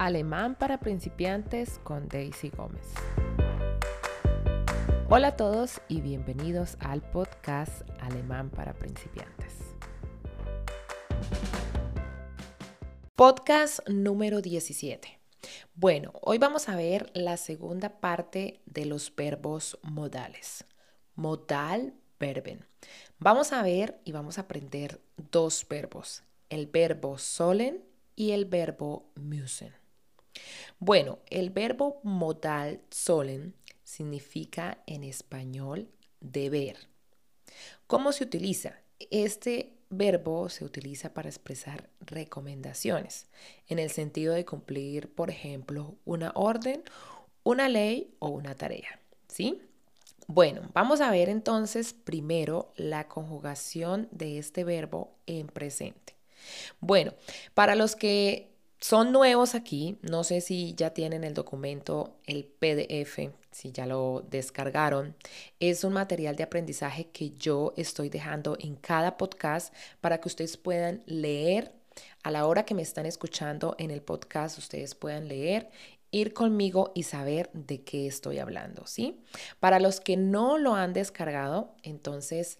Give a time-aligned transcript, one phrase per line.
[0.00, 2.86] Alemán para principiantes con Daisy Gómez.
[5.10, 9.52] Hola a todos y bienvenidos al podcast Alemán para principiantes.
[13.14, 15.20] Podcast número 17.
[15.74, 20.64] Bueno, hoy vamos a ver la segunda parte de los verbos modales.
[21.14, 22.64] Modal verben.
[23.18, 27.84] Vamos a ver y vamos a aprender dos verbos, el verbo sollen
[28.16, 29.79] y el verbo müssen.
[30.82, 35.90] Bueno, el verbo modal sollen significa en español
[36.20, 36.78] deber.
[37.86, 38.78] ¿Cómo se utiliza?
[39.10, 43.26] Este verbo se utiliza para expresar recomendaciones
[43.68, 46.82] en el sentido de cumplir, por ejemplo, una orden,
[47.42, 49.00] una ley o una tarea.
[49.28, 49.60] ¿Sí?
[50.28, 56.14] Bueno, vamos a ver entonces primero la conjugación de este verbo en presente.
[56.80, 57.12] Bueno,
[57.52, 58.49] para los que
[58.80, 64.24] son nuevos aquí, no sé si ya tienen el documento, el PDF, si ya lo
[64.30, 65.14] descargaron.
[65.58, 70.56] Es un material de aprendizaje que yo estoy dejando en cada podcast para que ustedes
[70.56, 71.74] puedan leer
[72.22, 75.68] a la hora que me están escuchando en el podcast, ustedes puedan leer
[76.10, 79.20] ir conmigo y saber de qué estoy hablando, ¿sí?
[79.60, 82.58] Para los que no lo han descargado, entonces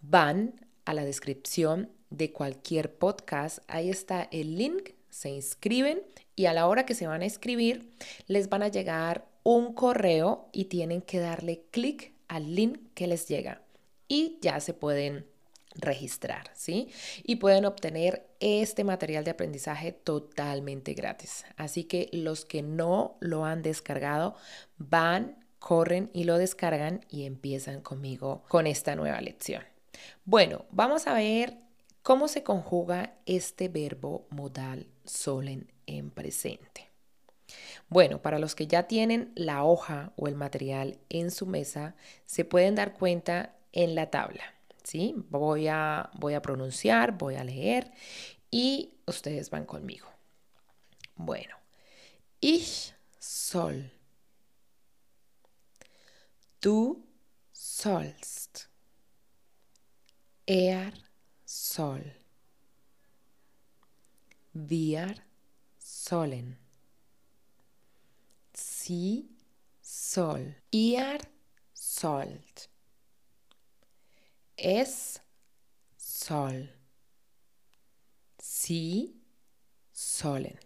[0.00, 6.02] van a la descripción de cualquier podcast, ahí está el link se inscriben
[6.36, 7.92] y a la hora que se van a inscribir
[8.26, 13.26] les van a llegar un correo y tienen que darle clic al link que les
[13.26, 13.62] llega
[14.06, 15.26] y ya se pueden
[15.74, 16.88] registrar, ¿sí?
[17.22, 21.44] Y pueden obtener este material de aprendizaje totalmente gratis.
[21.56, 24.34] Así que los que no lo han descargado
[24.76, 29.62] van, corren y lo descargan y empiezan conmigo con esta nueva lección.
[30.24, 31.58] Bueno, vamos a ver
[32.08, 36.88] ¿Cómo se conjuga este verbo modal solen en presente?
[37.88, 42.44] Bueno, para los que ya tienen la hoja o el material en su mesa, se
[42.44, 44.42] pueden dar cuenta en la tabla.
[44.88, 45.14] ¿sí?
[45.30, 47.92] Voy, a, voy a pronunciar, voy a leer
[48.50, 50.08] y ustedes van conmigo.
[51.14, 51.56] Bueno,
[52.40, 53.90] ich soll.
[56.60, 57.04] Du
[57.52, 58.68] sollst.
[60.46, 60.92] Er
[61.44, 62.17] soll.
[64.60, 65.14] Wir
[65.78, 66.58] sollen.
[68.52, 69.30] Sie
[69.80, 70.56] soll.
[70.72, 71.18] Ihr
[71.72, 72.68] sollt.
[74.56, 75.20] Es
[75.96, 76.68] soll.
[78.36, 79.14] Sie
[79.92, 80.58] sollen.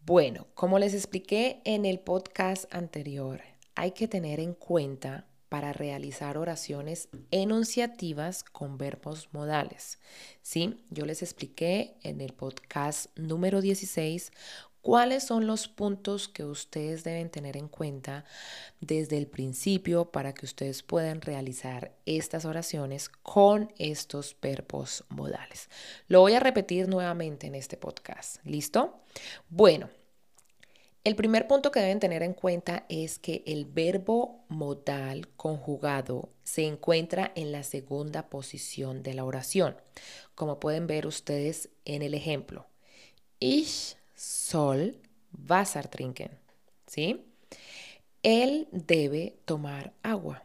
[0.00, 3.42] Bueno, como les expliqué en el podcast anterior,
[3.74, 10.00] hay que tener en cuenta para realizar oraciones enunciativas con verbos modales.
[10.42, 10.82] ¿Sí?
[10.90, 14.32] Yo les expliqué en el podcast número 16
[14.82, 18.24] cuáles son los puntos que ustedes deben tener en cuenta
[18.80, 25.70] desde el principio para que ustedes puedan realizar estas oraciones con estos verbos modales.
[26.08, 28.44] Lo voy a repetir nuevamente en este podcast.
[28.44, 29.04] ¿Listo?
[29.50, 29.88] Bueno,
[31.04, 36.66] el primer punto que deben tener en cuenta es que el verbo modal conjugado se
[36.66, 39.76] encuentra en la segunda posición de la oración,
[40.34, 42.66] como pueden ver ustedes en el ejemplo.
[43.38, 44.96] Ich soll
[45.48, 46.38] Wasser trinken.
[46.86, 47.26] ¿Sí?
[48.22, 50.44] Él debe tomar agua.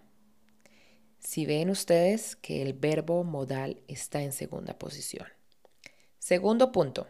[1.19, 5.27] Si ven ustedes que el verbo modal está en segunda posición.
[6.17, 7.07] Segundo punto,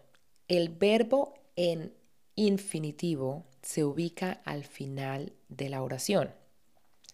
[0.47, 1.93] el verbo en
[2.39, 6.31] infinitivo se ubica al final de la oración.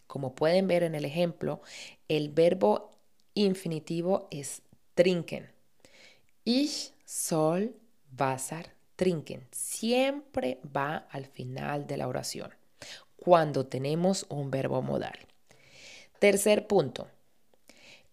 [0.06, 1.62] Como pueden ver en el ejemplo,
[2.08, 2.91] el verbo
[3.34, 4.62] infinitivo es
[4.94, 5.50] trinken.
[6.44, 7.75] Ich soll
[8.18, 9.47] Wasser trinken.
[9.52, 12.52] Siempre va al final de la oración
[13.16, 15.18] cuando tenemos un verbo modal.
[16.19, 17.08] Tercer punto.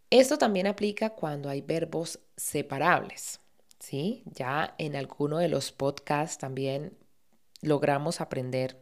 [0.09, 3.39] Esto también aplica cuando hay verbos separables.
[3.78, 4.22] ¿sí?
[4.25, 6.97] Ya en alguno de los podcasts también
[7.62, 8.76] logramos aprender.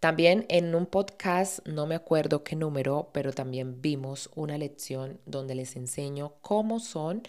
[0.00, 5.54] También en un podcast, no me acuerdo qué número, pero también vimos una lección donde
[5.54, 7.22] les enseño cómo son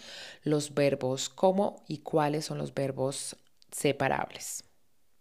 [0.44, 3.36] los verbos, cómo y cuáles son los verbos
[3.72, 4.64] separables.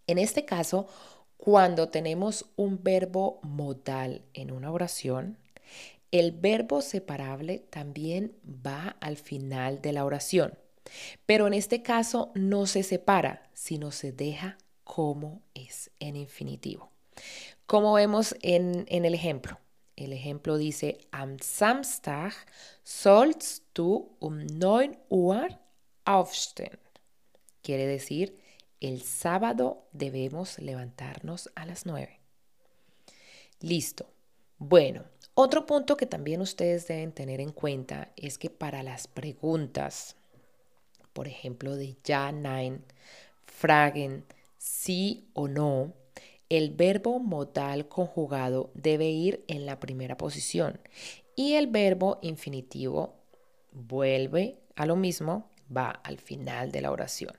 [0.07, 0.89] En este caso,
[1.37, 5.39] cuando tenemos un verbo modal en una oración,
[6.11, 10.59] el verbo separable también va al final de la oración.
[11.27, 14.59] Pero en este caso no se separa, sino se deja
[14.95, 16.91] como es en infinitivo.
[17.65, 19.59] Como vemos en, el ejemplo.
[19.97, 22.35] El ejemplo dice, am Samstag
[22.83, 25.49] sollst du um 9 Uhr
[26.05, 26.79] aufstehen.
[27.63, 28.39] Quiere decir,
[28.81, 32.21] El sábado debemos levantarnos a las 9.
[33.61, 34.11] Listo.
[34.59, 40.17] Bueno, otro punto que también ustedes deben tener en cuenta es que para las preguntas,
[41.15, 42.85] por ejemplo, de ya, nein,
[43.47, 44.27] fragen,
[44.63, 45.93] sí o no,
[46.49, 50.81] el verbo modal conjugado debe ir en la primera posición
[51.35, 53.17] y el verbo infinitivo
[53.73, 57.37] vuelve a lo mismo, va al final de la oración.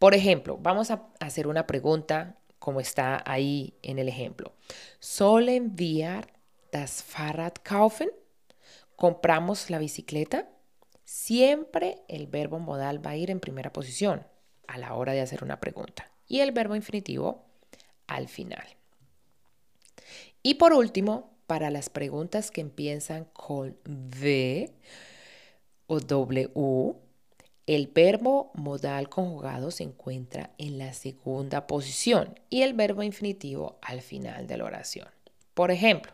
[0.00, 4.52] Por ejemplo, vamos a hacer una pregunta como está ahí en el ejemplo.
[4.98, 6.26] ¿Sollen wir
[6.72, 8.10] das Fahrrad kaufen?
[8.96, 10.48] ¿Compramos la bicicleta?
[11.04, 14.26] Siempre el verbo modal va a ir en primera posición
[14.66, 17.44] a la hora de hacer una pregunta y el verbo infinitivo
[18.06, 18.66] al final.
[20.42, 24.72] Y por último, para las preguntas que empiezan con V
[25.86, 26.94] o W,
[27.66, 34.00] el verbo modal conjugado se encuentra en la segunda posición y el verbo infinitivo al
[34.00, 35.08] final de la oración.
[35.54, 36.12] Por ejemplo,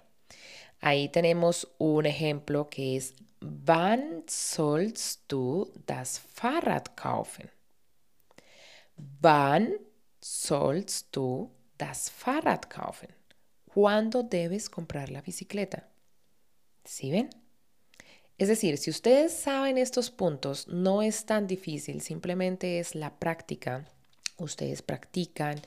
[0.81, 7.51] ahí tenemos un ejemplo que es Wann sollst du das Fahrrad kaufen?
[10.29, 13.09] Sollst du das Fahrrad kaufen?
[13.73, 15.89] ¿Cuándo debes comprar la bicicleta?
[16.85, 17.31] ¿Sí ven?
[18.37, 23.89] Es decir, si ustedes saben estos puntos, no es tan difícil, simplemente es la práctica.
[24.37, 25.61] Ustedes practican,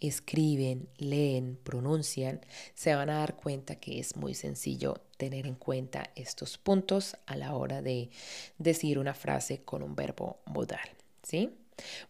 [0.00, 2.40] escriben, leen, pronuncian,
[2.74, 7.36] se van a dar cuenta que es muy sencillo tener en cuenta estos puntos a
[7.36, 8.10] la hora de
[8.58, 10.90] decir una frase con un verbo modal,
[11.22, 11.56] ¿sí?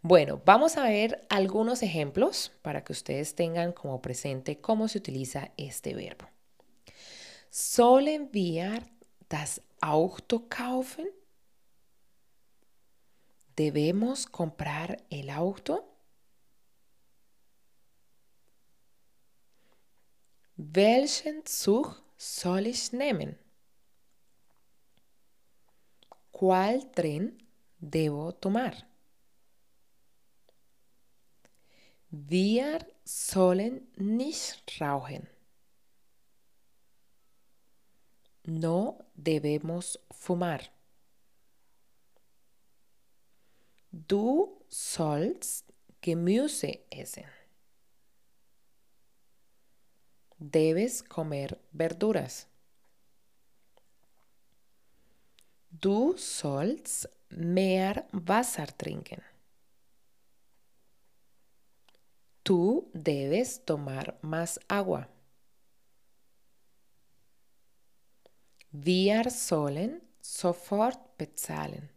[0.02, 5.52] Bueno, vamos a ver algunos ejemplos para que ustedes tengan como presente cómo se utiliza
[5.56, 6.28] este verbo.
[7.50, 8.82] Sollen wir
[9.28, 11.08] das Auto kaufen?
[13.56, 15.84] ¿Debemos comprar el auto?
[20.56, 23.38] Welchen Zug soll ich nehmen?
[26.32, 27.38] ¿Cuál tren
[27.80, 28.88] debo tomar?
[32.10, 35.28] Wir sollen nicht rauchen.
[38.44, 40.60] No debemos fumar.
[43.90, 45.66] Du sollst
[46.00, 47.24] Gemüse essen.
[50.38, 52.46] Debes comer verduras.
[55.70, 59.22] Du sollst mehr Wasser trinken.
[62.48, 65.10] Tú debes tomar más agua.
[68.72, 71.90] Wir sollen sofort bezahlen.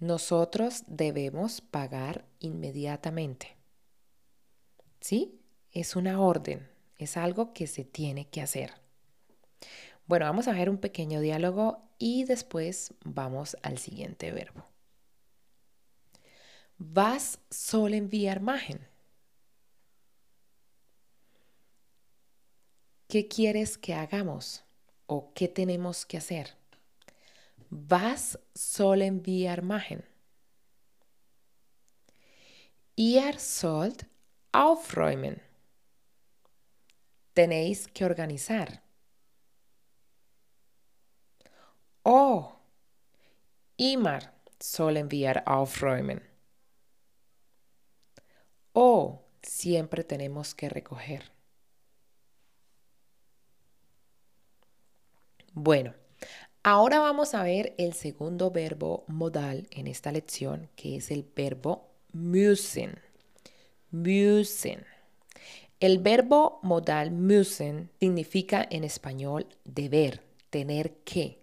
[0.00, 3.56] Nosotros debemos pagar inmediatamente.
[5.00, 5.40] ¿Sí?
[5.70, 8.72] Es una orden, es algo que se tiene que hacer.
[10.08, 14.71] Bueno, vamos a ver un pequeño diálogo y después vamos al siguiente verbo.
[16.84, 18.84] Was sollen wir machen?
[23.08, 24.64] ¿Qué quieres que hagamos?
[25.06, 26.56] ¿O qué tenemos que hacer?
[27.70, 30.02] Was sollen wir machen?
[32.96, 34.06] Ihr sollt
[34.52, 35.40] aufräumen.
[37.32, 38.82] Tenéis que organizar.
[42.02, 42.52] Oh,
[43.76, 46.31] immer sollen wir aufräumen.
[48.72, 51.32] O siempre tenemos que recoger.
[55.52, 55.94] Bueno,
[56.62, 61.90] ahora vamos a ver el segundo verbo modal en esta lección, que es el verbo
[62.12, 62.98] müssen.
[63.90, 64.86] Müssen.
[65.78, 71.42] El verbo modal müssen significa en español deber, tener que.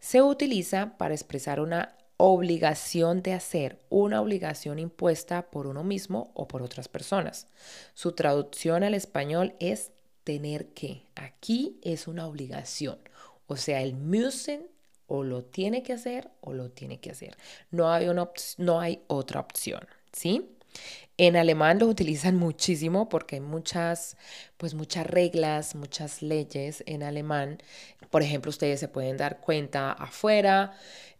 [0.00, 6.48] Se utiliza para expresar una obligación de hacer, una obligación impuesta por uno mismo o
[6.48, 7.46] por otras personas.
[7.94, 9.92] Su traducción al español es
[10.24, 11.02] tener que.
[11.14, 12.98] Aquí es una obligación.
[13.46, 14.66] O sea, el müssen
[15.06, 17.36] o lo tiene que hacer o lo tiene que hacer.
[17.70, 20.50] No hay, una no hay otra opción, ¿sí?
[21.16, 24.16] En alemán lo utilizan muchísimo porque hay muchas,
[24.56, 27.58] pues muchas reglas, muchas leyes en alemán.
[28.10, 30.76] Por ejemplo, ustedes se pueden dar cuenta afuera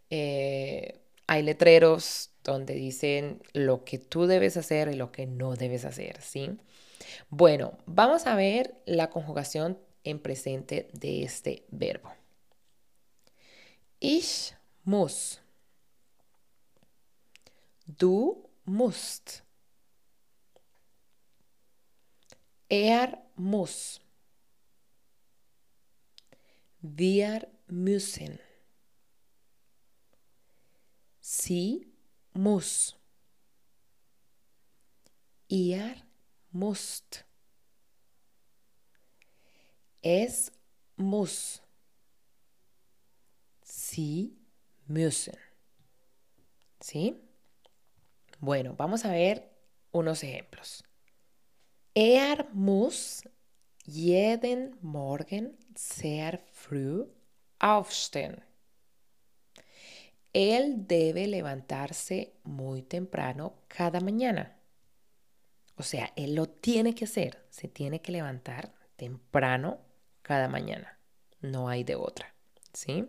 [0.09, 5.85] eh, hay letreros donde dicen lo que tú debes hacer y lo que no debes
[5.85, 6.57] hacer, ¿sí?
[7.29, 12.11] Bueno, vamos a ver la conjugación en presente de este verbo.
[13.99, 15.41] Ich muss.
[17.85, 19.43] Du musst.
[22.69, 24.01] Er muss.
[26.81, 28.39] Wir müssen.
[31.29, 31.85] Sie
[32.31, 32.95] muss.
[35.49, 35.93] Ihr
[36.51, 37.25] musst.
[40.01, 40.53] Es
[40.95, 41.61] muss.
[43.61, 44.37] Sie
[44.85, 45.35] müssen.
[46.79, 47.21] ¿Sí?
[48.39, 49.43] Bueno, vamos a ver
[49.91, 50.81] unos ejemplos.
[51.93, 53.21] Er muss
[53.83, 57.05] jeden Morgen sehr früh
[57.59, 58.46] aufstehen.
[60.39, 64.55] Él debe levantarse muy temprano cada mañana.
[65.77, 67.43] O sea, él lo tiene que hacer.
[67.49, 69.79] Se tiene que levantar temprano
[70.21, 70.99] cada mañana.
[71.41, 72.35] No hay de otra.
[72.71, 73.07] ¿Sí?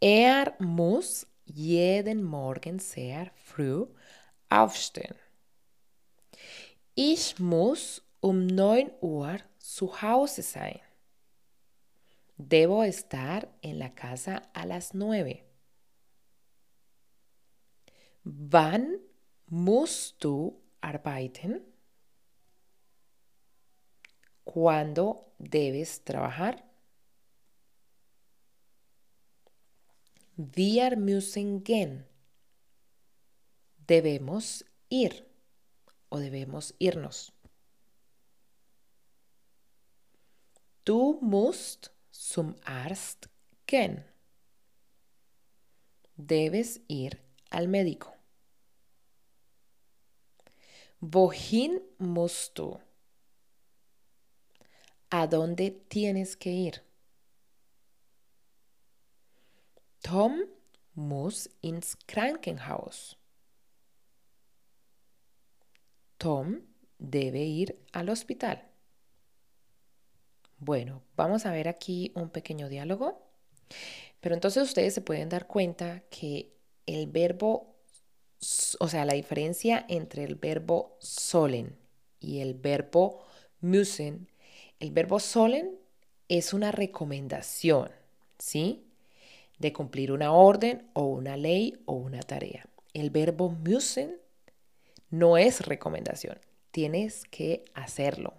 [0.00, 3.84] Er muss jeden Morgen sehr früh
[4.48, 5.16] aufstehen.
[6.94, 10.80] Ich muss um 9 Uhr zu Hause sein.
[12.38, 15.45] Debo estar en la casa a las 9.
[18.28, 18.98] Wann
[19.46, 21.62] musst du arbeiten?
[24.42, 26.60] ¿Cuándo debes trabajar?
[30.36, 32.04] Wir müssen gehen.
[33.86, 35.24] Debemos ir
[36.08, 37.32] o debemos irnos.
[40.84, 43.28] Du musst zum Arzt
[43.66, 44.04] gehen.
[46.16, 48.15] Debes ir al médico.
[51.00, 52.58] Wohin musst?
[55.10, 56.82] ¿A dónde tienes que ir?
[60.00, 60.40] Tom
[60.94, 63.18] muss ins Krankenhaus.
[66.18, 66.62] Tom
[66.98, 68.62] debe ir al hospital.
[70.58, 73.22] Bueno, vamos a ver aquí un pequeño diálogo.
[74.20, 76.52] Pero entonces ustedes se pueden dar cuenta que
[76.86, 77.75] el verbo,
[78.78, 81.76] o sea, la diferencia entre el verbo solen
[82.20, 83.24] y el verbo
[83.60, 84.28] müssen,
[84.80, 85.78] el verbo solen
[86.28, 87.90] es una recomendación,
[88.38, 88.86] ¿sí?
[89.58, 92.66] De cumplir una orden o una ley o una tarea.
[92.92, 94.20] El verbo müssen
[95.10, 96.38] no es recomendación,
[96.70, 98.34] tienes que hacerlo.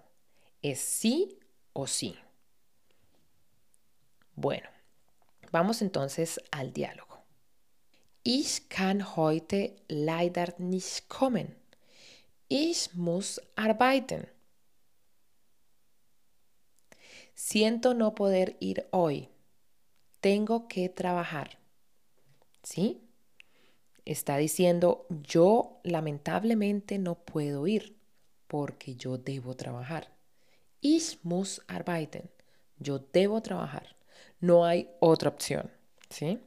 [0.62, 1.38] Es sí
[1.72, 2.16] o sí.
[4.34, 4.68] Bueno,
[5.50, 7.07] vamos entonces al diálogo.
[8.30, 11.56] Ich kann heute leider nicht kommen.
[12.46, 14.26] Ich muss arbeiten.
[17.34, 19.30] Siento no poder ir hoy.
[20.20, 21.56] Tengo que trabajar.
[22.62, 23.00] ¿Sí?
[24.04, 27.96] está diciendo, yo lamentablemente no puedo ir
[28.46, 30.12] porque yo debo trabajar.
[30.82, 32.28] Ich muss arbeiten.
[32.78, 33.96] Yo debo trabajar.
[34.38, 35.70] No hay otra opción.
[36.10, 36.38] ¿Sí?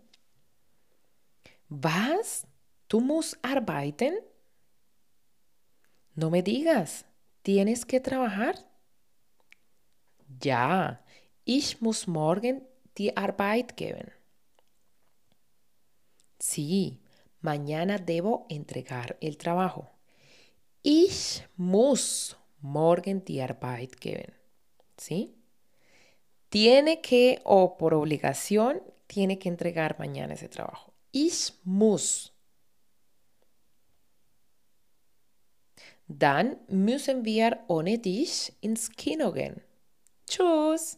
[1.74, 2.46] ¿Vas?
[2.88, 4.20] ¿Tú musst arbeiten?
[6.16, 7.06] No me digas.
[7.42, 8.56] ¿Tienes que trabajar?
[10.44, 11.02] Ja,
[11.46, 14.12] ich muss morgen die Arbeit geben.
[16.40, 17.02] Sí,
[17.42, 19.90] Mañana debo entregar el trabajo.
[20.84, 24.32] Ich muss morgen die Arbeit geben.
[24.96, 25.34] ¿Sí?
[26.50, 30.91] Tiene que o por obligación tiene que entregar mañana ese trabajo.
[31.12, 32.32] Ich muss.
[36.08, 39.62] Dann müssen wir ohne dich ins Kino gehen.
[40.28, 40.98] Tschüss.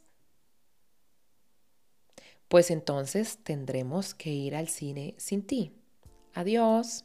[2.48, 5.72] Pues entonces tendremos que ir al cine sin ti.
[6.34, 7.04] Adiós.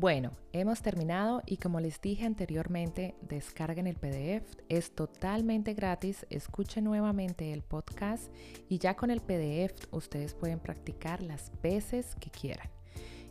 [0.00, 6.84] Bueno, hemos terminado y como les dije anteriormente, descarguen el PDF, es totalmente gratis, escuchen
[6.84, 8.32] nuevamente el podcast
[8.68, 12.70] y ya con el PDF ustedes pueden practicar las veces que quieran.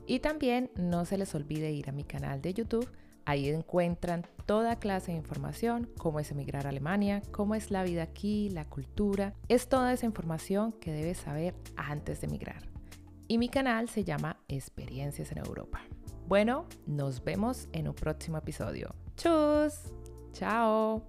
[0.07, 2.91] Y también no se les olvide ir a mi canal de YouTube,
[3.23, 8.03] ahí encuentran toda clase de información, cómo es emigrar a Alemania, cómo es la vida
[8.03, 12.67] aquí, la cultura, es toda esa información que debes saber antes de emigrar
[13.27, 15.81] y mi canal se llama Experiencias en Europa.
[16.27, 18.93] Bueno, nos vemos en un próximo episodio.
[19.15, 19.93] ¡Chus!
[20.33, 21.01] ¡Chao!